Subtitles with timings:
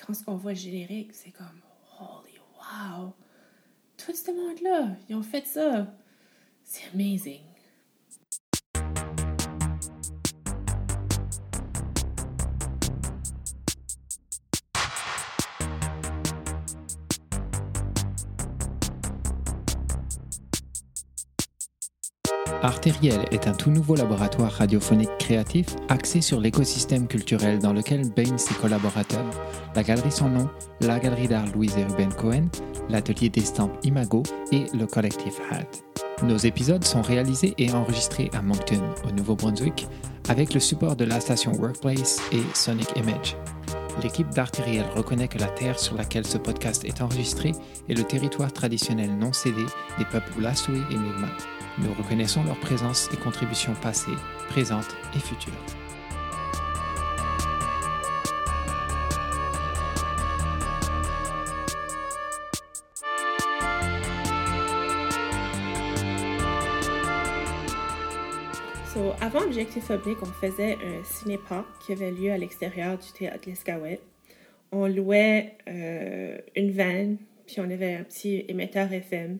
[0.00, 1.60] Quand on voit le générique, c'est comme
[2.00, 3.12] holy wow!
[3.96, 5.94] Tout ce monde-là, ils ont fait ça.
[6.64, 7.51] C'est amazing.
[22.62, 28.38] Artériel est un tout nouveau laboratoire radiophonique créatif axé sur l'écosystème culturel dans lequel baignent
[28.38, 29.28] ses collaborateurs,
[29.74, 30.48] la Galerie Son Nom,
[30.80, 32.46] la Galerie d'art Louise et Ruben Cohen,
[32.88, 34.22] l'atelier d'estampes Imago
[34.52, 36.24] et le collectif Hat.
[36.24, 39.88] Nos épisodes sont réalisés et enregistrés à Moncton, au Nouveau-Brunswick,
[40.28, 43.36] avec le support de la station Workplace et Sonic Image.
[44.04, 47.52] L'équipe d'Artériel reconnaît que la terre sur laquelle ce podcast est enregistré
[47.88, 49.64] est le territoire traditionnel non cédé
[49.98, 51.61] des peuples Lasui et Mi'kmaq.
[51.78, 54.16] Nous reconnaissons leur présence et contributions passées,
[54.48, 55.52] présentes et futures.
[69.34, 74.02] Avant Objectif Oblique, on faisait un cinépark qui avait lieu à l'extérieur du théâtre L'Escaouette.
[74.72, 79.38] On louait euh, une vanne, puis on avait un petit émetteur FM,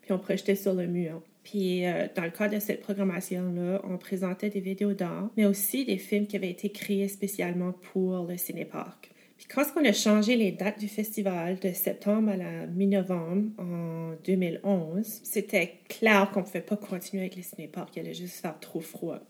[0.00, 1.20] puis on projetait sur le mur.
[1.44, 5.84] Puis, euh, dans le cadre de cette programmation-là, on présentait des vidéos d'art, mais aussi
[5.84, 9.10] des films qui avaient été créés spécialement pour le cinépark.
[9.36, 14.14] Puis, quand on a changé les dates du festival de septembre à la mi-novembre en
[14.24, 18.58] 2011, c'était clair qu'on ne pouvait pas continuer avec le cinépark, il allait juste faire
[18.58, 19.20] trop froid.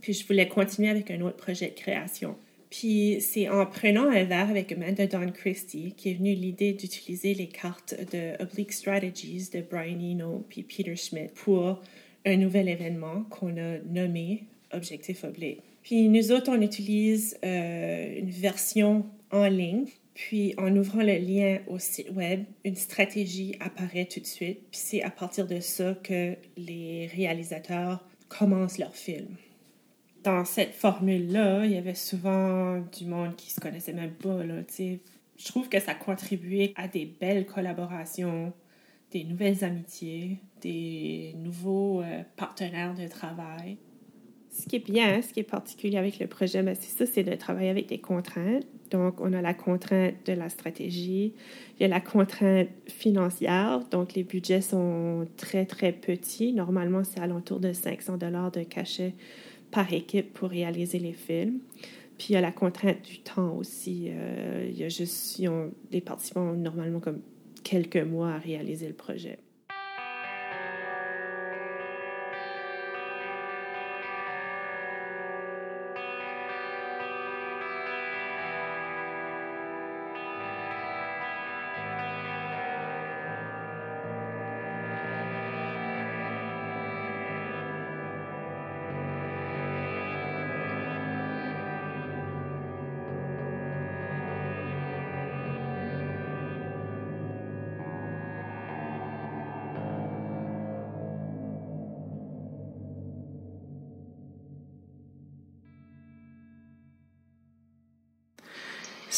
[0.00, 2.36] Puis, je voulais continuer avec un autre projet de création.
[2.72, 7.34] Puis c'est en prenant un verre avec Amanda Don Christie qui est venue l'idée d'utiliser
[7.34, 11.82] les cartes de Oblique Strategies de Brian Eno puis Peter Schmidt pour
[12.24, 15.60] un nouvel événement qu'on a nommé Objectif Oblique.
[15.82, 19.84] Puis nous autres, on utilise euh, une version en ligne.
[20.14, 24.60] Puis en ouvrant le lien au site web, une stratégie apparaît tout de suite.
[24.70, 29.26] Puis c'est à partir de ça que les réalisateurs commencent leur film
[30.22, 34.38] dans cette formule-là, il y avait souvent du monde qui se connaissait même pas.
[34.38, 38.52] Je trouve que ça contribuait à des belles collaborations,
[39.10, 43.78] des nouvelles amitiés, des nouveaux euh, partenaires de travail.
[44.50, 47.24] Ce qui est bien, ce qui est particulier avec le projet, ben, c'est ça, c'est
[47.24, 48.66] de travailler avec des contraintes.
[48.90, 51.32] Donc, on a la contrainte de la stratégie,
[51.78, 56.52] il y a la contrainte financière, donc les budgets sont très, très petits.
[56.52, 59.14] Normalement, c'est alentour de 500 dollars de cachet
[59.72, 61.58] par équipe pour réaliser les films.
[62.18, 64.06] Puis il y a la contrainte du temps aussi.
[64.10, 67.20] Euh, il y a juste, ils ont, les participants normalement comme
[67.64, 69.38] quelques mois à réaliser le projet.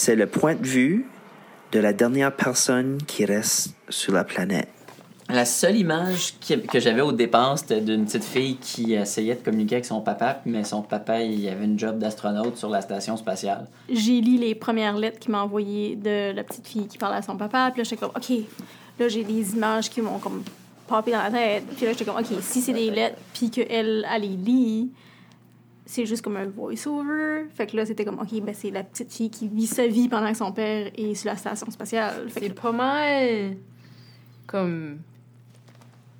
[0.05, 1.07] C'est le point de vue
[1.73, 4.69] de la dernière personne qui reste sur la planète.
[5.31, 9.41] La seule image qui- que j'avais au départ, c'était d'une petite fille qui essayait de
[9.43, 13.17] communiquer avec son papa, mais son papa, il avait une job d'astronaute sur la station
[13.17, 13.67] spatiale.
[13.89, 17.23] J'ai lu les premières lettres qu'il m'a envoyées de la petite fille qui parlait à
[17.23, 17.71] son papa.
[17.73, 18.45] Puis là, j'étais comme, OK,
[18.99, 20.43] là, j'ai des images qui m'ont comme
[20.87, 21.65] popé dans la tête.
[21.79, 24.91] Puis là, j'étais comme, OK, si c'est des lettres, puis qu'elle, elle les lit,
[25.87, 27.47] c'est juste comme un voice-over.
[27.51, 30.09] Fait que là, c'était comme, OK, ben c'est la petite fille qui vit sa vie
[30.09, 32.29] pendant que son père est sur la station spatiale.
[32.31, 33.57] Fait C'est que, pas mal
[34.47, 34.99] comme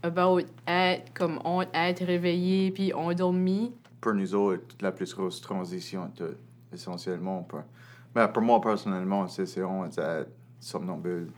[0.03, 3.73] about être comme on être réveillé puis endormi.
[4.01, 6.37] pour nous autres, la plus grosse transition, de-
[6.73, 7.43] essentiellement.
[7.43, 7.61] Pour,
[8.15, 10.29] ben, pour moi, personnellement, c'est c'est on être
[10.61, 11.29] somnambule,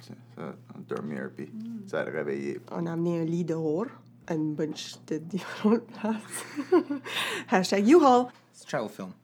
[0.88, 1.48] dormir, puis
[1.86, 2.60] ça te réveiller.
[2.70, 3.86] On a amené un lit dehors
[4.26, 6.44] à une bunch de différentes places.
[7.48, 8.28] Hashtag U-Haul.
[8.52, 9.14] It's a travel film.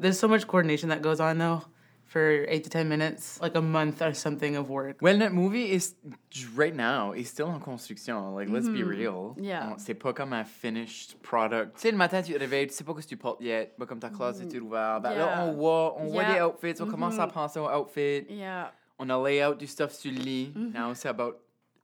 [0.00, 1.62] There's so much coordination that goes on though
[2.06, 4.98] for eight to ten minutes, like a month or something of work.
[5.00, 5.94] Well, notre movie is
[6.54, 8.34] right now is still en construction.
[8.34, 8.88] Like, let's be Mhm.
[8.88, 9.34] real.
[9.38, 9.70] Yeah.
[9.72, 11.76] On- C'est pas comme un finished product.
[11.76, 13.72] Tu sais, le matin, tu te réveilles, tu sais pas ce que tu portes yet.
[13.78, 15.02] Bah, comme ta classe est ouverte.
[15.02, 15.44] Ben, là, Yeah.
[15.46, 16.34] on voit, on voit Yeah.
[16.34, 17.32] des outfits, on commence à Mhm.
[17.32, 18.26] penser aux outfits.
[18.28, 18.72] Yeah.
[18.98, 20.52] On a layout du stuff sur le lit.
[20.54, 20.72] Mhm.
[20.74, 21.36] Now, c'est about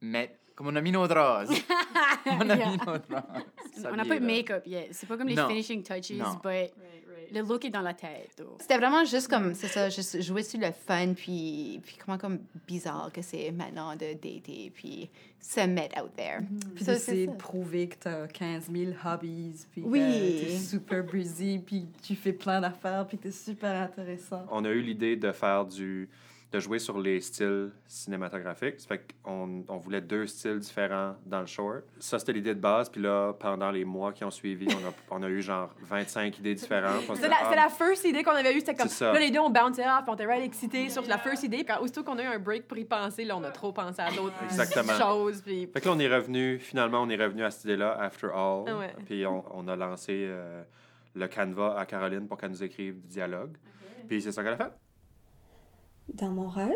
[0.03, 1.49] mettre Comme on a mis nos draps.
[2.27, 2.71] on a Yeah.
[2.73, 3.45] mis nos draps.
[3.85, 4.89] On n'a pas de make-up yet.
[4.91, 5.47] C'est pas comme les Non.
[5.47, 6.41] finishing touches, Non.
[6.43, 6.73] but
[7.33, 8.31] le look est dans la tête.
[8.39, 8.57] though.
[8.59, 12.41] C'était vraiment juste comme, c'est ça, juste jouer sur le fun, puis, puis comment comme
[12.67, 15.09] bizarre que c'est maintenant de dater, puis
[15.39, 16.41] se mettre out there.
[16.75, 20.01] Puis Ça, d'essayer c'est de prouver que t'as 15 000 hobbies, puis Oui.
[20.01, 24.45] que t'es super busy, puis tu fais plein d'affaires, puis t'es super intéressant.
[24.51, 26.09] On a eu l'idée de faire du
[26.51, 28.81] de jouer sur les styles cinématographiques.
[28.81, 31.85] Ça fait qu'on on voulait deux styles différents dans le short.
[31.99, 32.89] Ça, c'était l'idée de base.
[32.89, 36.39] Puis là, pendant les mois qui ont suivi, on a, on a eu genre 25
[36.39, 37.05] idées différentes.
[37.17, 38.61] C'est la, ah, la first idée qu'on avait eue.
[38.61, 38.89] C'était comme.
[38.89, 39.13] Ça.
[39.13, 41.65] Là, les deux, on bounce off, on était right excités sur la first idée.
[41.65, 44.01] Quand, aussitôt qu'on a eu un break pour y penser, là, on a trop pensé
[44.01, 44.95] à d'autres Exactement.
[44.95, 45.43] choses.
[45.43, 45.67] Puis.
[45.67, 48.65] Fait que là, on est revenu, finalement, on est revenu à cette idée-là, After All.
[48.67, 48.95] Ah ouais.
[49.05, 50.63] Puis on, on a lancé euh,
[51.15, 53.57] le Canva à Caroline pour qu'elle nous écrive du dialogue.
[54.09, 54.73] Puis c'est ça qu'elle a fait.
[56.15, 56.73] Dans mon rêve,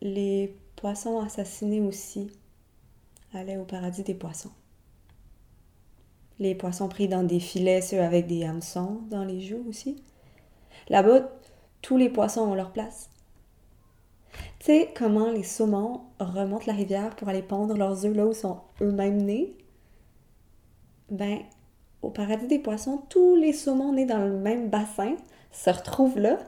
[0.00, 2.30] les poissons assassinés aussi
[3.32, 4.52] allaient au paradis des poissons.
[6.38, 10.02] Les poissons pris dans des filets, ceux avec des hameçons dans les joues aussi.
[10.88, 11.30] Là-bas,
[11.80, 13.10] tous les poissons ont leur place.
[14.58, 18.32] Tu sais comment les saumons remontent la rivière pour aller pondre leurs œufs là où
[18.32, 19.56] sont eux-mêmes nés?
[21.10, 21.40] Ben,
[22.02, 25.14] au paradis des poissons, tous les saumons nés dans le même bassin
[25.52, 26.38] se retrouvent là,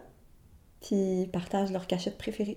[0.80, 2.56] puis partagent leur cachette préférée.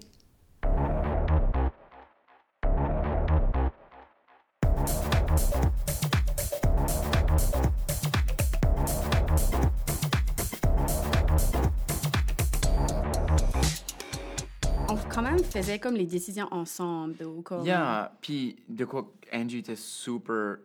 [14.91, 17.15] On quand même faisait comme les décisions ensemble.
[17.17, 17.65] though, Comme...
[17.65, 20.57] Yeah, puis de quoi Angie était super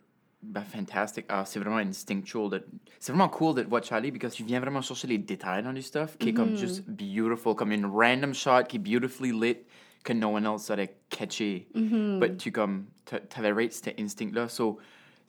[0.45, 1.27] ben, fantastique.
[1.29, 2.51] Ah, c'est vraiment instinctual.
[2.51, 2.65] de-
[2.99, 5.63] C'est vraiment cool de te voir Charlie parce que tu viens vraiment chercher les détails
[5.63, 9.33] dans du stuff qui est comme juste beautiful, comme une random shot qui est beautifully
[9.33, 9.59] lit
[10.05, 11.67] que no one else aurait catché.
[11.75, 12.21] Mhm.
[12.21, 14.49] But tu comme, t'a- t'avais rate cet instinct-là.
[14.49, 14.79] So,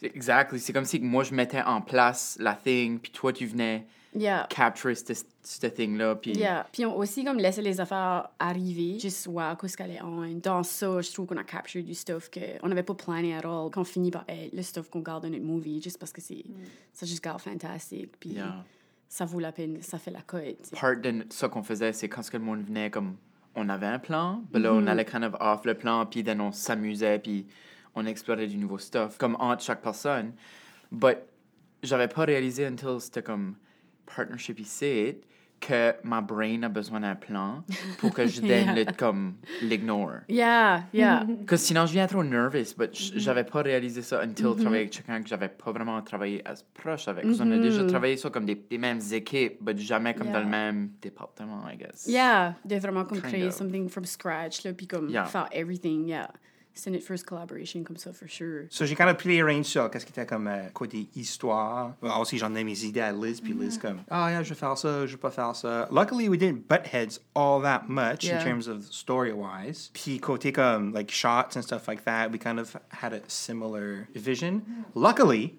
[0.03, 3.85] exactly, c'est comme si moi je mettais en place la thing, puis toi tu venais
[4.17, 4.47] Yeah.
[4.49, 6.31] capture cette thing-là, puis...
[6.31, 6.65] Yeah.
[6.71, 10.21] Puis on aussi comme laissé les affaires arriver, juste voir qu'est-ce qu'elle est en.
[10.41, 13.69] Dans ça, je trouve qu'on a capturé du stuff qu'on n'avait pas plané at all,
[13.71, 16.45] qu'on finit par être le stuff qu'on garde dans notre movie, juste parce que c'est
[16.93, 18.11] ça juste garde fantastique.
[18.19, 18.63] Puis Yeah.
[19.09, 20.71] ça vaut la peine, ça fait la cote.
[20.79, 23.17] part de ça qu'on faisait, c'est quand ce que le monde venait, comme,
[23.53, 24.87] on avait un plan, mais là, on Mhm.
[24.87, 27.45] allait kind of off le plan, puis then on s'amusait, puis
[27.95, 30.33] on explorait du nouveau stuff, comme entre chaque personne.
[30.91, 31.17] But
[31.83, 33.55] j'avais pas réalisé until c'était comme
[34.05, 35.17] partnership ici
[35.61, 37.63] que ma brain a besoin d'un plan
[37.97, 38.73] pour que je donne Yeah.
[38.75, 40.19] le, comme, l'ignore.
[40.27, 41.25] Yeah, yeah.
[41.25, 44.55] Parce que sinon, je viens trop nervous, but j- j'avais pas réalisé ça until Mhm.
[44.57, 47.23] travailler avec quelqu'un que j'avais pas vraiment travaillé as proche avec.
[47.23, 50.41] Parce qu'on a déjà travaillé ça comme des, des mêmes équipes, but jamais comme dans
[50.41, 52.05] le même département, I guess.
[52.05, 55.25] Yeah, de vraiment comme créer something from scratch, là, puis comme Yeah.
[55.25, 56.29] faire everything, yeah.
[56.77, 58.65] C'est notre first collaboration comme ça, for sure.
[58.69, 61.93] So j'ai kind of pris les ranges sur qu'est-ce qui était comme euh, côté histoire.
[62.19, 64.77] Aussi, j'en ai mes idées à Liz, puis Liz comme, ah, yeah, je vais faire
[64.77, 65.87] ça, je vais pas faire ça.
[65.89, 68.41] Luckily, we didn't butt heads all that much Yeah.
[68.41, 69.89] in terms of story-wise.
[69.93, 74.09] Puis côté comme, like, shots and stuff like that, we kind of had a similar
[74.13, 74.61] vision.
[74.95, 75.55] Luckily,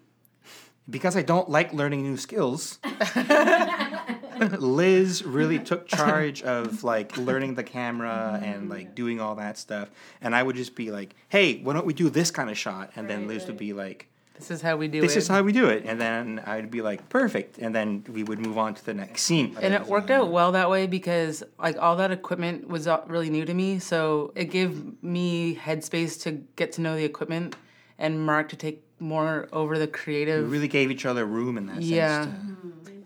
[0.88, 2.78] because I don't like learning new skills,
[4.58, 9.90] Liz really took charge of like learning the camera and like doing all that stuff.
[10.20, 12.90] And I would just be like, hey, why don't we do this kind of shot?
[12.96, 15.02] And then Liz would be like, This is how we do it.
[15.02, 15.84] this is how we do it.
[15.86, 17.58] And then I'd be like, perfect.
[17.58, 19.56] And then we would move on to the next scene.
[19.60, 23.30] And it worked out well that way because like all that equipment was uh, really
[23.30, 27.56] new to me, so it gave me headspace to get to know the equipment,
[27.98, 30.44] and Mark to take more over the creative.
[30.44, 32.24] We really gave each other room in that Yeah.
[32.24, 32.36] sense.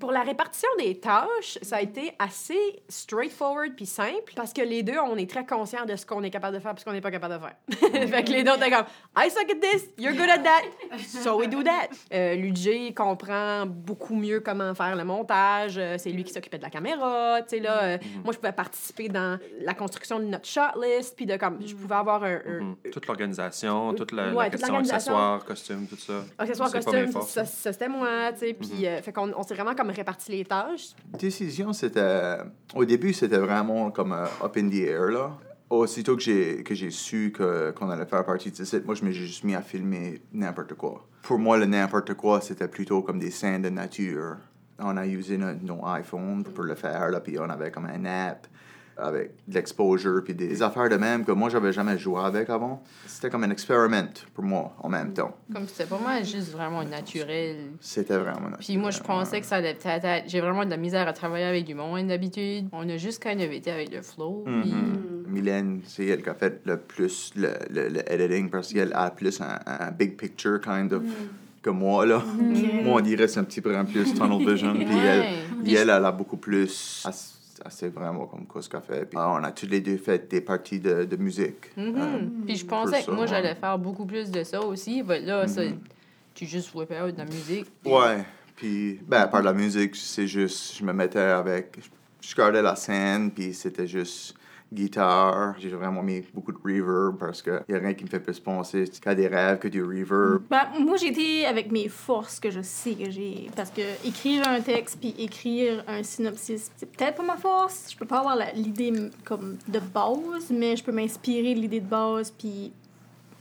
[0.01, 4.83] Pour la répartition des tâches, ça a été assez straightforward puis simple parce que les
[4.83, 6.93] deux, on est très conscients de ce qu'on est capable de faire puis ce qu'on
[6.93, 8.09] n'est pas capable de faire.
[8.09, 10.99] fait que les deux, on était comme I suck at this, you're good at that,
[11.07, 11.89] so we do that.
[12.13, 15.77] Euh, Ludger comprend beaucoup mieux comment faire le montage.
[15.79, 17.43] euh, c'est lui qui s'occupait de la caméra.
[17.43, 21.15] Tu sais, là, euh, moi, je pouvais participer dans la construction de notre shot list
[21.17, 22.37] puis de comme, je pouvais avoir un.
[22.47, 22.77] un- Mhm.
[22.93, 26.25] Toute l'organisation, toute la, la Ouais, toute question accessoires, costumes, tout ça.
[26.39, 28.55] Accessoires, costumes, ça, ça, c'était moi, tu sais.
[28.55, 30.91] Puis, euh, fait qu'on on s'est vraiment comme réparti les tâches.
[31.19, 32.39] Décision, c'était.
[32.75, 35.33] Au début, c'était vraiment comme euh, up in the air, là.
[35.69, 39.45] Aussitôt que j'ai, su qu'on allait faire partie de site, moi, je me suis juste
[39.45, 41.07] mis à filmer n'importe quoi.
[41.23, 44.37] Pour moi, le n'importe quoi, c'était plutôt comme des scènes de nature.
[44.81, 48.05] On a usé no- nos iPhones pour le faire, là, puis on avait comme un
[48.05, 48.49] app
[48.97, 52.83] avec de l'exposure, puis des affaires de même que moi, j'avais jamais joué avec avant.
[53.07, 55.35] C'était comme un expériment pour moi, en même temps.
[55.53, 57.57] Comme c'était pour moi juste vraiment naturel.
[57.81, 58.59] C'était vraiment naturel.
[58.67, 60.25] Puis moi, je pensais que ça allait peut-être être.
[60.29, 62.67] J'ai vraiment de la misère à travailler avec du monde d'habitude.
[62.73, 64.45] On a juste kind of été avec le flow.
[64.45, 65.25] puis- Mhm.
[65.29, 69.11] Mylène, c'est elle qui a fait le plus le, le, le editing parce qu'elle a
[69.11, 71.05] plus un, un big picture kind of
[71.63, 72.17] que moi là.
[72.17, 72.85] Ok.
[72.85, 75.27] Moi on dirait c'est un petit peu plus tunnel vision puis elle, Ouais.
[75.63, 77.05] puis elle, elle a beaucoup plus
[77.69, 79.05] c'est- vraiment comme quoi ce qu'elle fait.
[79.05, 81.77] Puis, ah, on a tous les deux fait des parties de, de musique.
[81.77, 81.95] Mhm.
[81.97, 85.03] Euh, Puis je pensais que ça, moi, j'allais faire beaucoup plus de ça aussi.
[85.07, 85.79] Mais là, ça, Mhm.
[86.35, 87.67] tu juste whip out de la musique.
[87.85, 88.25] Ouais,
[88.57, 91.79] puis ben, par la musique, c'est juste, je me mettais avec,
[92.21, 94.35] je gardais la scène, puis c'était juste
[94.73, 95.55] guitare.
[95.59, 98.39] J'ai vraiment mis beaucoup de reverb parce qu'il n'y a rien qui me fait plus
[98.39, 100.43] penser qu'à des rêves que du reverb.
[100.51, 103.51] Ben, moi, j'ai été avec mes forces que je sais que j'ai.
[103.57, 107.89] Parce que écrire un texte puis écrire un synopsis, c'est peut-être pas ma force.
[107.91, 108.93] Je peux pas avoir l'idée
[109.25, 112.73] comme de base, mais je peux m'inspirer de l'idée de base puis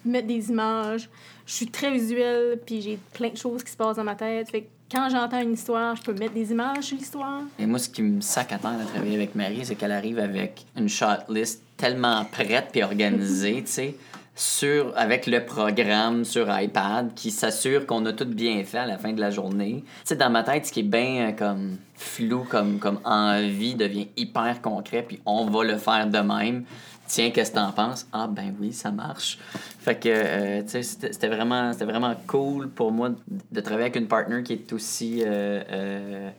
[0.09, 1.09] mettre des images.
[1.45, 4.49] Je suis très visuelle puis j'ai plein de choses qui se passent dans ma tête.
[4.49, 7.41] Fait que quand j'entends une histoire, je peux mettre des images sur l'histoire.
[7.59, 10.19] Et moi, ce qui me sac à terre de travailler avec Marie, c'est qu'elle arrive
[10.19, 13.95] avec une shortlist tellement prête puis organisée, tu sais,
[14.35, 18.97] sur, avec le programme sur iPad qui s'assure qu'on a tout bien fait à la
[18.97, 19.83] fin de la journée.
[19.85, 23.75] Tu sais, dans ma tête, ce qui est bien euh, comme flou, comme, comme envie,
[23.75, 26.63] devient hyper concret, puis on va le faire de même.
[27.09, 28.07] Tiens, qu'est-ce que t'en penses?
[28.13, 29.39] Ah, ben oui, ça marche.
[29.79, 33.09] Fait que, euh, tu sais, c'était vraiment, vraiment cool pour moi
[33.51, 36.29] de travailler avec une partner qui est aussi euh, euh,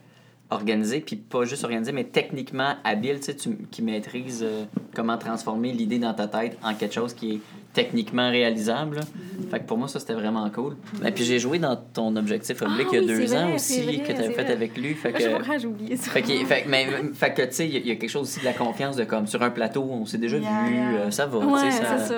[0.49, 4.47] organisée, puis pas juste organisée, mais techniquement habile, tu sais, qui maîtrise
[4.95, 7.41] comment transformer l'idée dans ta tête en quelque chose qui est
[7.73, 8.97] techniquement réalisable.
[8.97, 9.03] là.
[9.51, 10.77] Fait que pour moi, ça, c'était vraiment cool.
[11.07, 13.37] Et puis j'ai joué dans ton objectif oblique Ah il y a oui, deux c'est
[13.37, 14.53] ans vrai, aussi, c'est vrai, que tu avais c'est fait vrai.
[14.53, 14.95] avec lui.
[14.95, 15.19] Fait que,
[15.59, 16.11] j'ai oublié ça.
[16.11, 18.45] fait que, fait, mais, fait que, tu sais, il y, a- quelque chose aussi de
[18.45, 21.71] la confiance de comme sur un plateau, on s'est déjà vu, euh, ça va, tu
[21.71, 22.15] sais, ça...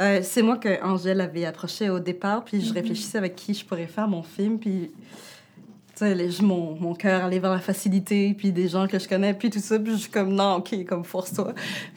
[0.00, 3.64] Euh, c'est moi que Angèle avait approché au départ, puis je réfléchissais avec qui je
[3.64, 4.90] pourrais faire mon film, puis
[6.08, 9.50] les- mon, mon cœur allait vers la facilité, puis des gens que je connais, puis
[9.50, 11.52] tout ça, puis je suis comme non, ok, comme force-toi.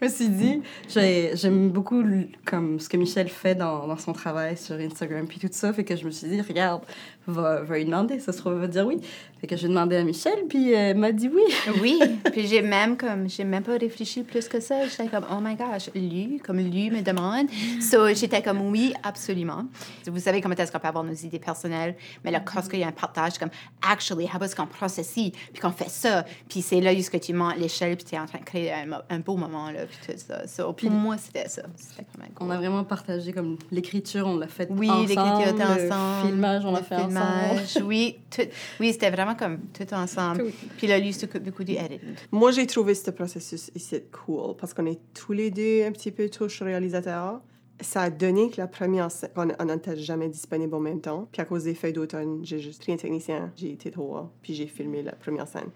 [0.00, 2.02] Je me suis dit, j'ai- j'aime beaucoup
[2.44, 5.84] comme ce que Michel fait dans, dans son travail sur Instagram, puis tout ça, fait
[5.84, 6.82] que je me suis dit, regarde,
[7.26, 8.98] va, va lui demander, ça se trouve, va dire oui.
[9.40, 11.42] Fait que j'ai demandé à Michel, puis elle m'a dit oui.
[11.82, 11.98] Oui,
[12.32, 14.86] puis j'ai même comme j'ai même pas réfléchi plus que ça.
[14.88, 17.48] J'étais comme oh my gosh, lui, comme lui me demande.
[17.80, 19.64] So j'étais comme oui, absolument.
[20.06, 22.84] Vous savez comment est-ce qu'on peut avoir nos idées personnelles, mais là quand il y
[22.84, 23.50] a un partage comme
[23.82, 27.56] actually, how about qu'on processe puis qu'on fait ça, puis c'est là jusque tu montes
[27.56, 30.18] l'échelle puis tu es en train de créer un, un beau moment là puis tout
[30.18, 30.46] ça.
[30.46, 31.62] So, pour moi c'était ça.
[31.76, 35.08] C'était quand même On a vraiment partagé comme l'écriture, on l'a fait Oui, ensemble.
[35.08, 36.26] l'écriture était le ensemble.
[36.28, 37.86] filmage, on l'a le fait filmage, ensemble.
[37.86, 38.42] Oui, tout,
[38.80, 40.44] oui, c'était vraiment comme tout ensemble.
[40.76, 42.14] Puis là, lui, il s'occupe beaucoup du editing.
[42.32, 46.10] Moi, j'ai trouvé ce processus ici cool parce qu'on est tous les deux un petit
[46.10, 47.40] peu touche réalisateurs.
[47.80, 51.28] Ça a donné que la première scène, on on n'était jamais disponible en même temps.
[51.30, 54.54] Puis à cause des feuilles d'automne, j'ai juste pris un technicien, j'ai été trois, puis
[54.54, 55.70] j'ai filmé la première scène.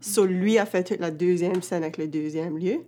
[0.00, 2.80] So, lui a fait toute la deuxième scène avec le deuxième lieu.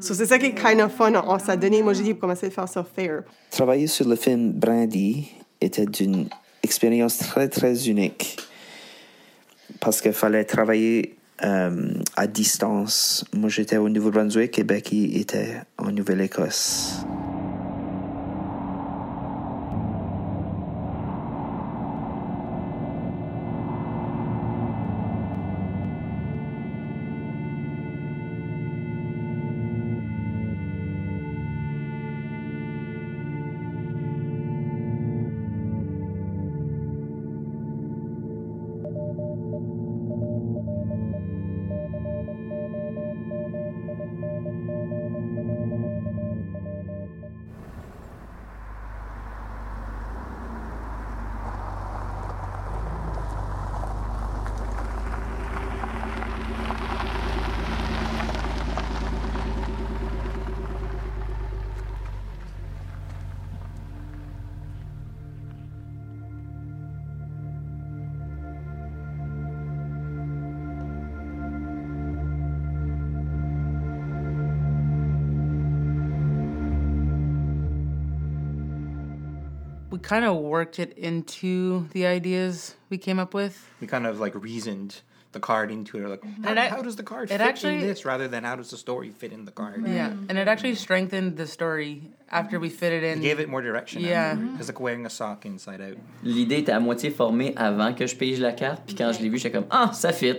[0.00, 1.12] So, c'est ça qui est kind of fun.
[1.14, 3.24] On, ça a donné, moi, j'ai dit, pour commencer à faire ça fair.
[3.50, 5.28] Travailler sur le film Brandy
[5.60, 6.28] était d'une
[6.62, 8.38] expérience très, très unique
[9.80, 13.24] parce qu'il fallait travailler euh, à distance.
[13.32, 17.04] Moi, j'étais au Nouveau-Brunswick et Becky était en Nouvelle-Écosse.
[80.02, 83.54] Kind of worked it into the ideas we came up with.
[83.80, 85.00] We kind of like reasoned
[85.32, 86.08] the card into it.
[86.08, 88.56] Like, how, I- how does the card it fit actually- in this rather than how
[88.56, 89.82] does the story fit in the card?
[89.86, 93.18] Yeah, and it actually strengthened the story after we fit it in.
[93.20, 94.02] It gave it more direction.
[94.02, 94.36] Yeah.
[94.58, 95.96] It's like wearing a sock inside out.
[96.22, 99.30] L'idée était à moitié formée avant que je pige la carte, puis quand je l'ai
[99.30, 100.36] vue, j'étais comme Ah, ça fit!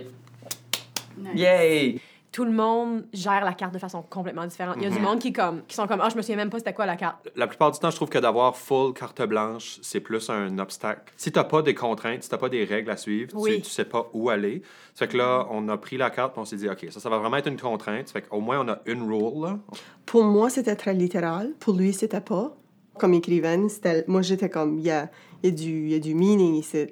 [1.34, 2.00] Yay!
[2.34, 4.74] Tout le monde gère la carte de façon complètement différente.
[4.78, 5.02] Il y a du Mhm.
[5.04, 6.96] monde qui, comme, qui sont comme, ah, je me souviens même pas c'était quoi la
[6.96, 7.28] carte.
[7.36, 11.12] La plupart du temps, je trouve que d'avoir full carte blanche, c'est plus un obstacle.
[11.16, 13.58] Si t'as pas des contraintes, si t'as pas des règles à suivre, Oui.
[13.58, 14.62] tu, tu sais pas où aller.
[14.94, 16.98] Ça fait que là, on a pris la carte et on s'est dit, OK, ça,
[16.98, 18.08] ça va vraiment être une contrainte.
[18.08, 19.58] Ça fait qu'au moins, on a une rule, là.
[20.04, 21.52] Pour moi, c'était très littéral.
[21.60, 22.56] Pour lui, c'était pas.
[22.98, 24.04] Comme écrivaine, c'était...
[24.08, 25.08] moi, j'étais comme, il y a,
[25.44, 26.86] il y, a du, il y a du meaning ici.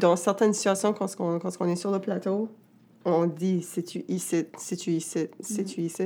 [0.00, 2.48] Dans certaines situations, quand on, quand on est sur le plateau,
[3.04, 6.04] on dit c'est-tu ici, c'est-tu ici, c'est-tu ici.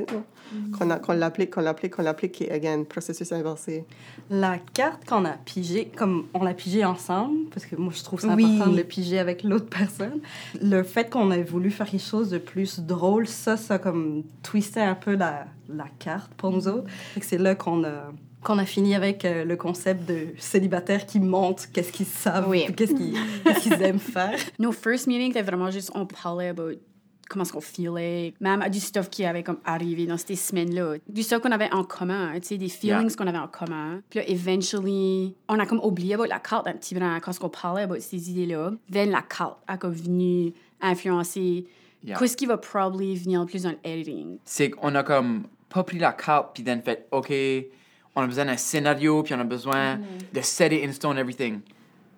[0.78, 3.84] Qu'on a- qu'on l'applique, qu'on l'applique, qu'on l'applique, et again, processus inversé.
[4.30, 8.20] La carte qu'on a pigée, comme on l'a pigée ensemble, parce que moi je trouve
[8.20, 8.44] ça Oui.
[8.44, 10.20] important de le piger avec l'autre personne,
[10.62, 14.24] le fait qu'on ait voulu faire quelque chose de plus drôle, ça, ça a comme
[14.42, 16.88] twisté un peu la, la carte pour nous autres.
[17.14, 18.10] Fait que c'est là qu'on a,
[18.42, 22.72] qu'on a fini avec euh, le concept de célibataire qui montre qu'est-ce qu'ils savent, puis
[22.74, 24.38] qu'est-ce qu'ils aiment faire.
[24.58, 26.72] Nos first meetings, c'était vraiment juste, on parlait about
[27.28, 31.22] comment est-ce qu'on feelait, même du stuff qui avait comme arrivé dans ces semaines-là, du
[31.22, 33.16] stuff qu'on avait en commun, tu sais, des feelings Yeah.
[33.16, 34.00] qu'on avait en commun.
[34.08, 37.32] Puis là, eventually, on a comme oublié about la carte un petit peu dans- quand
[37.42, 38.72] on parlait about ces idées-là.
[38.90, 41.66] Then la carte a comme venu influencer
[42.04, 42.16] Yeah.
[42.16, 44.38] qu'est-ce qui va probably venir plus dans l'editing.
[44.44, 47.30] C'est qu'on a comme pas pris la carte, puis then fait, OK,
[48.18, 50.34] on a besoin d'un scénario, puis on a besoin Mm-hmm.
[50.34, 51.60] de set it in stone everything.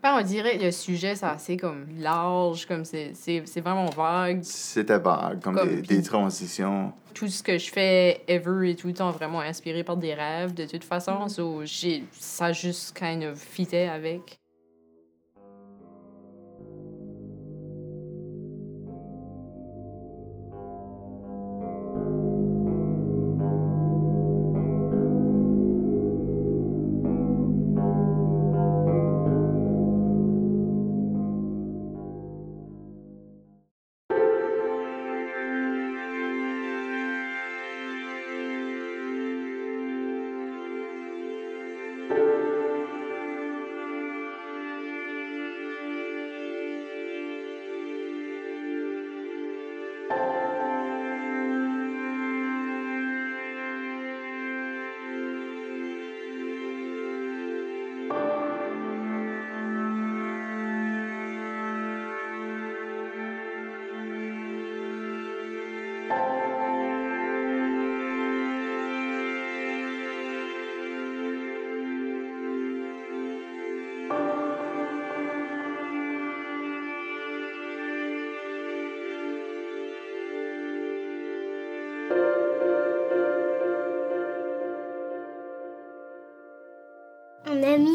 [0.02, 4.40] Ben, on dirait le sujet, c'est assez comme large, comme c'est c'est- c'est vraiment vague.
[4.42, 6.92] C'était vague, comme, Comme- des, des transitions.
[7.12, 10.54] Tout ce que je fais ever est tout le temps vraiment inspiré par des rêves,
[10.54, 11.28] de toute façon.
[11.28, 14.39] So, j'ai ça juste kind of fitait avec.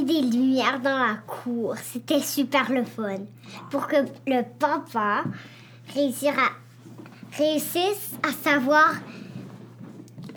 [0.05, 1.75] Des lumières dans la cour.
[1.83, 3.17] C'était super le fun.
[3.69, 5.23] Pour que le papa
[6.37, 6.51] à-
[7.37, 8.93] réussisse à savoir,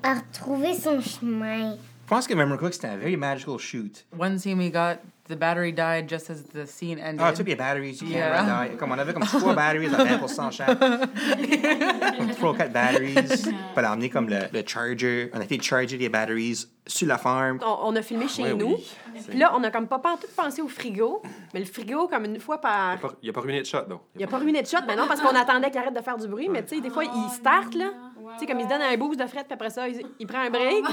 [0.02, 1.72] à retrouver son chemin.
[1.74, 4.04] Je pense que même quoi que c'était un very magical shoot.
[4.18, 4.96] One scene we got,
[5.28, 7.20] the battery died just as the scene ended.
[7.22, 8.44] Ah, toutes les batteries, you Yeah.
[8.44, 8.76] can't die.
[8.76, 10.78] Comme on avait comme trois batteries à 20% chaque.
[10.78, 13.14] comme trois ou quatre batteries.
[13.14, 15.30] Puis elle a comme le, le charger.
[15.34, 17.58] On a fait charger les batteries sur la farm.
[17.62, 18.76] On, on a filmé chez Ouais, nous.
[18.76, 18.86] oui.
[19.28, 21.22] Puis là, on a comme pas tout pensé au frigo.
[21.52, 22.96] Mais le frigo, comme une fois par.
[23.22, 24.00] Il n'y a pas ruiné de shot, donc.
[24.16, 26.16] Il a pas ruiné de shot, mais non, parce qu'on attendait qu'il arrête de faire
[26.16, 26.48] du bruit.
[26.48, 27.90] Mais tu sais, des fois, il start, là.
[28.34, 30.26] Tu sais, comme il se donne un boost de fret, puis après ça, il, il
[30.26, 30.84] prend un break.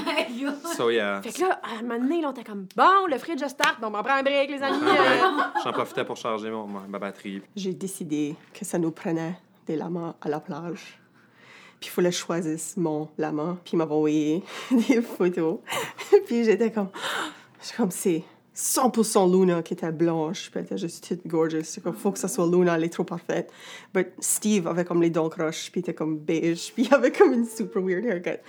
[0.76, 1.20] So, yeah.
[1.22, 3.80] Fait que là, à un moment donné, là, on était comme, bon, le fridge start,
[3.80, 4.76] bon, ben, on prend un break, les amis.
[4.82, 5.42] euh.
[5.64, 7.42] J'en profitais pour charger mon- ma, ma batterie.
[7.54, 10.98] J'ai décidé que ça nous prenait des lamas à la plage.
[11.80, 13.56] Puis il fallait choisir mon lama.
[13.64, 15.58] Puis il m'avait envoyé des photos.
[16.26, 16.88] puis j'étais comme...
[17.62, 18.22] J'étais comme, c'est
[18.56, 20.50] 100% Luna qui était blanche.
[20.50, 21.64] Puis elle était juste toute gorgeous.
[21.64, 23.52] C'est comme, faut que ça soit Luna, elle est trop parfaite.
[23.94, 25.70] Mais Steve avait comme les dents croches.
[25.70, 26.72] Puis il était comme beige.
[26.74, 28.40] Puis il avait comme une super weird haircut.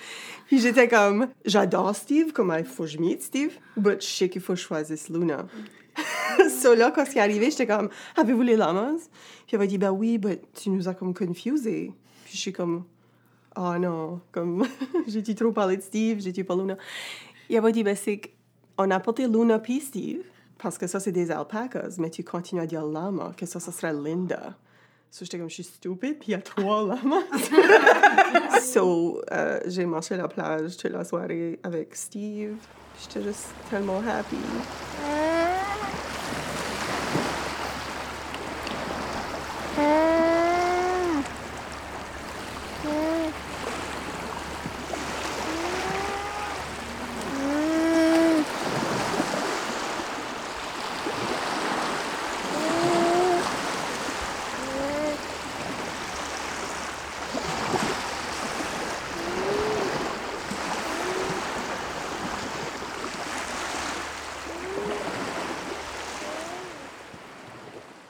[0.48, 2.32] Puis j'étais comme, j'adore Steve.
[2.32, 3.54] Comme, il faut que je m'imite Steve?
[3.76, 5.46] Mais je sais qu'il faut choisisse Luna.
[6.62, 9.10] so là, quand c'est arrivé, j'étais comme, avez-vous les lamas?
[9.46, 11.92] Puis elle m'a dit, ben oui, mais tu nous as comme confusés.
[12.26, 12.86] Puis je suis comme,
[13.58, 14.66] oh non, comme,
[15.08, 16.78] j'ai-tu trop parlé de Steve, j'ai-tu pas Luna?
[17.50, 18.22] Elle m'a dit, ben c'est
[18.78, 20.24] qu'on a porté Luna Steve,
[20.58, 23.72] parce que ça, c'est des alpacas, mais tu continues à dire lama, que ça, ça
[23.72, 24.56] serait Linda.
[25.10, 27.24] So j'étais comme, je suis stupide, puis il y a trois lamas.
[28.62, 32.56] so euh, j'ai marché à la plage toute la soirée avec Steve.
[33.02, 34.36] J'étais juste tellement happy.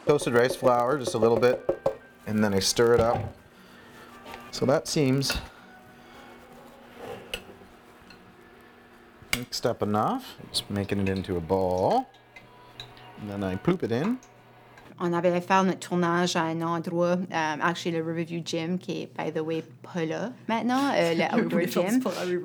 [0.07, 1.91] Toasted rice flour, just a little bit,
[2.27, 3.35] and then I stir it up.
[4.51, 5.37] So that seems
[9.37, 10.37] mixed up enough.
[10.49, 12.09] Just making it into a ball.
[13.19, 14.19] And then I poop it in.
[14.99, 19.09] On avait fait notre tournage à un endroit, um, actually le Riverview Gym, qui est,
[19.17, 22.01] by the way, pas là maintenant, euh, le River Gym.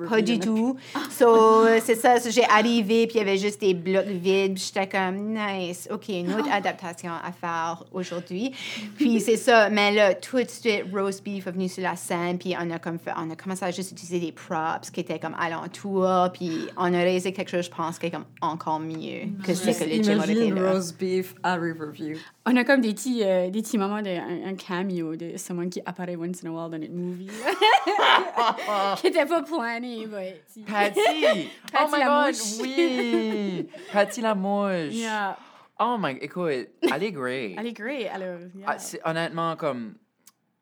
[0.09, 0.77] Pas du tout.
[1.09, 4.87] So, c'est ça, so, j'ai arrivé, puis il y avait juste des blocs vides, j'étais
[4.87, 8.51] comme, nice, OK, une autre adaptation à faire aujourd'hui.
[8.97, 12.37] Puis c'est ça, mais là, tout de suite, roast beef est venu sur la scène,
[12.37, 15.19] puis on a, comme fait- on a commencé à juste utiliser des props qui étaient
[15.19, 19.27] comme alentour, puis on a réalisé quelque chose, je pense, qui est comme encore mieux
[19.43, 20.71] que c'est que le gym aurait été là.
[20.73, 22.17] roast beef à Riverview.
[22.45, 25.69] On a comme des petits, euh, des petits moments de un, un cameo de someone
[25.69, 27.29] qui apparaît once in a while dans notre movie.
[28.97, 30.41] qui était pas plané, mais.
[30.67, 31.49] Patty!
[31.79, 33.67] oh my god, oui!
[33.93, 34.91] Patty la mouche.
[34.93, 35.37] Yeah.
[35.79, 37.55] Oh my, écoute, elle est great.
[37.57, 38.39] Elle est great, alors.
[38.55, 38.65] yeah.
[38.67, 39.95] Ah, c'est- honnêtement, comme,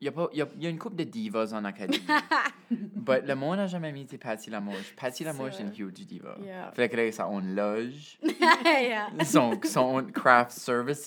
[0.02, 2.02] il y, a pas- y a, y a une couple de divas en académie.
[2.70, 4.96] but le monde n'a jamais mis c'est Patty la mouche.
[4.96, 6.36] Patty la mouche, c'est une huge diva.
[6.42, 6.72] Yeah.
[6.72, 8.18] Fait qu'elle a sa own loge.
[8.20, 9.06] yeah.
[9.24, 11.06] son, son own craft services.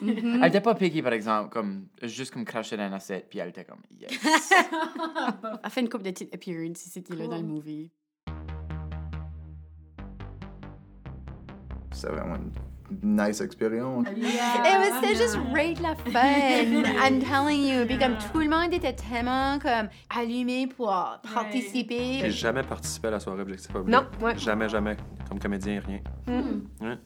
[0.00, 0.44] Mhm.
[0.44, 3.48] Elle était pas picky, par exemple, comme, juste comme cracher dans une assiette, puis elle
[3.48, 4.12] était comme, yes.
[5.64, 7.90] Elle fait une couple de petites appearances, c'était là dans le movie.
[11.90, 12.36] C'est vraiment
[13.02, 14.06] nice expérience.
[14.08, 16.82] Et mais c'était juste great la fun.
[17.06, 17.86] I'm telling you.
[17.86, 20.92] Puis comme tout le monde était tellement comme allumé pour
[21.34, 22.18] participer.
[22.20, 23.88] J'ai jamais participé à la soirée Objectif Public.
[23.88, 24.36] Non, ouais.
[24.38, 24.96] Jamais, jamais.
[25.28, 26.00] Comme comédien, rien.
[26.26, 26.84] Mm.
[26.84, 26.98] Ouais.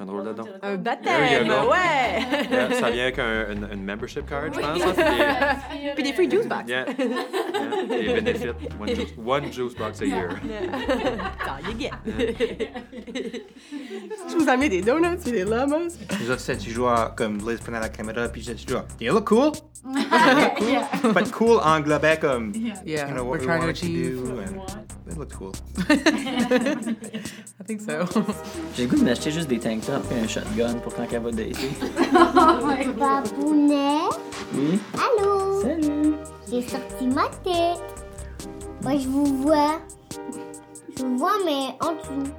[0.00, 0.44] Un drôle de don.
[0.44, 1.70] Un There you baptême, go.
[1.70, 2.46] ouais!
[2.50, 4.82] Yeah, ça vient avec un, une, une membership card, je pense.
[4.98, 6.64] hein, puis des- Puis des free juice box.
[6.68, 6.84] Yeah.
[6.98, 7.88] yeah.
[7.88, 8.68] Des benefits.
[8.80, 10.28] One juice, one juice box a year.
[10.48, 11.92] That's all you get.
[14.28, 15.96] Je vous amène des donuts et des llamas.
[16.26, 18.84] Je sais, tu joues à, comme Liz prenait la caméra, puis je tu joues à,
[19.00, 19.52] You look cool?
[20.58, 21.12] Cool.
[21.12, 22.52] But cool englobait comme,
[22.84, 24.24] Yeah, you know, we're what we trying to wanted to achieve.
[24.24, 24.40] do.
[24.40, 25.52] And it looked cool.
[25.88, 28.04] I think so.
[28.76, 31.20] J'ai le goût de m'acheter juste des tank tops et un shotgun pour quand elle
[31.22, 31.52] va dater.
[32.98, 34.08] Babounet,
[34.54, 34.80] Oui?
[34.94, 35.62] allô?
[35.62, 36.14] Salut!
[36.50, 37.80] J'ai sorti ma tête.
[38.82, 39.80] Moi, je vous vois.
[40.98, 42.32] Je vous vois, mais en dessous.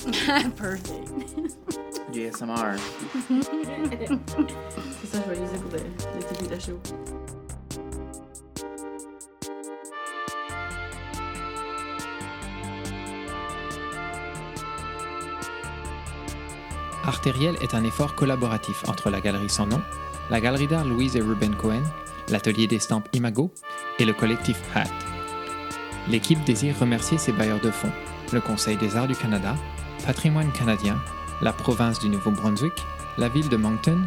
[0.56, 0.90] Perfect.
[2.12, 2.76] Du ASMR.
[5.00, 6.80] C'est ça, je vais utiliser pour le, le début de la show.
[17.04, 19.80] Artériel est un effort collaboratif entre la Galerie Sans Nom,
[20.30, 21.82] la Galerie d'art Louise et Ruben Cohen,
[22.28, 23.52] l'Atelier d'estampes Imago
[23.98, 24.88] et le collectif HAT.
[26.08, 27.92] L'équipe désire remercier ses bailleurs de fonds,
[28.32, 29.54] le Conseil des arts du Canada,
[30.04, 30.98] Patrimoine canadien,
[31.42, 32.72] la province du Nouveau-Brunswick,
[33.18, 33.98] la ville de Moncton,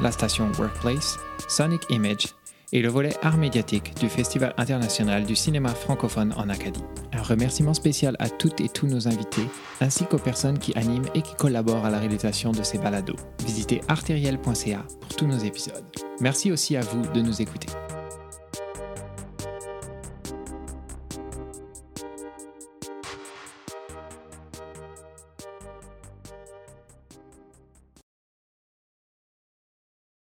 [0.00, 2.34] la station Workplace, Sonic Image
[2.72, 6.84] et le volet art médiatique du Festival international du cinéma francophone en Acadie.
[7.12, 9.46] Un remerciement spécial à toutes et tous nos invités,
[9.80, 13.16] ainsi qu'aux personnes qui animent et qui collaborent à la réalisation de ces balados.
[13.44, 15.84] Visitez artériel.ca pour tous nos épisodes.
[16.20, 17.68] Merci aussi à vous de nous écouter.